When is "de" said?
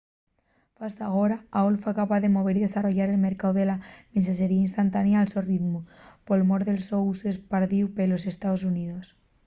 2.23-2.33, 3.55-3.65